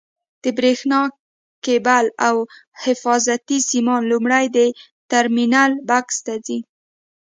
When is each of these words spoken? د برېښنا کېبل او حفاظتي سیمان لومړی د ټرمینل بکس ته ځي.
د 0.43 0.45
برېښنا 0.57 0.99
کېبل 1.65 2.05
او 2.27 2.35
حفاظتي 2.83 3.57
سیمان 3.71 4.01
لومړی 4.11 4.45
د 4.55 4.57
ټرمینل 5.11 5.71
بکس 5.89 6.17
ته 6.25 6.33
ځي. 6.45 6.59